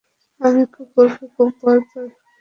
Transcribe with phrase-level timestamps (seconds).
[0.41, 2.07] আমি কুকুরকে খুব ভয় পাই।